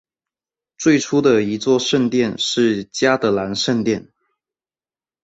[0.79, 4.11] 最初的一座圣殿是嘉德兰圣殿。